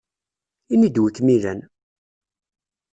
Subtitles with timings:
[0.73, 1.59] Ini-d wi kem-ilan!